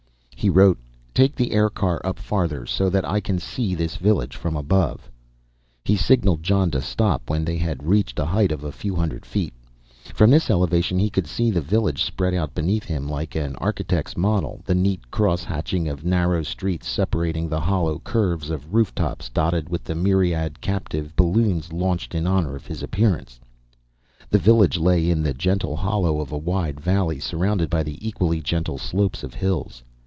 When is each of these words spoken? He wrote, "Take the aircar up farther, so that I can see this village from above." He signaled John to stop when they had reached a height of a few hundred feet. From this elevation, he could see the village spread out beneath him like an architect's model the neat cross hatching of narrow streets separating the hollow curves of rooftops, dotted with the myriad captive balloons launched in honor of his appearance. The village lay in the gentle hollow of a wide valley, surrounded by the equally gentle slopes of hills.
He 0.41 0.49
wrote, 0.49 0.79
"Take 1.13 1.35
the 1.35 1.51
aircar 1.51 2.01
up 2.03 2.17
farther, 2.17 2.65
so 2.65 2.89
that 2.89 3.05
I 3.07 3.19
can 3.19 3.37
see 3.37 3.75
this 3.75 3.97
village 3.97 4.35
from 4.35 4.57
above." 4.57 5.11
He 5.85 5.95
signaled 5.95 6.41
John 6.41 6.71
to 6.71 6.81
stop 6.81 7.29
when 7.29 7.45
they 7.45 7.57
had 7.57 7.83
reached 7.85 8.17
a 8.17 8.25
height 8.25 8.51
of 8.51 8.63
a 8.63 8.71
few 8.71 8.95
hundred 8.95 9.23
feet. 9.23 9.53
From 10.15 10.31
this 10.31 10.49
elevation, 10.49 10.97
he 10.97 11.11
could 11.11 11.27
see 11.27 11.51
the 11.51 11.61
village 11.61 12.01
spread 12.03 12.33
out 12.33 12.55
beneath 12.55 12.85
him 12.85 13.07
like 13.07 13.35
an 13.35 13.55
architect's 13.57 14.17
model 14.17 14.61
the 14.65 14.73
neat 14.73 15.11
cross 15.11 15.43
hatching 15.43 15.87
of 15.87 16.03
narrow 16.03 16.41
streets 16.41 16.87
separating 16.87 17.47
the 17.47 17.61
hollow 17.61 17.99
curves 17.99 18.49
of 18.49 18.73
rooftops, 18.73 19.29
dotted 19.29 19.69
with 19.69 19.83
the 19.83 19.93
myriad 19.93 20.59
captive 20.59 21.15
balloons 21.15 21.71
launched 21.71 22.15
in 22.15 22.25
honor 22.25 22.55
of 22.55 22.65
his 22.65 22.81
appearance. 22.81 23.39
The 24.31 24.39
village 24.39 24.79
lay 24.79 25.07
in 25.07 25.21
the 25.21 25.35
gentle 25.35 25.75
hollow 25.75 26.19
of 26.19 26.31
a 26.31 26.37
wide 26.39 26.79
valley, 26.79 27.19
surrounded 27.19 27.69
by 27.69 27.83
the 27.83 27.99
equally 28.05 28.41
gentle 28.41 28.79
slopes 28.79 29.21
of 29.23 29.35
hills. 29.35 29.83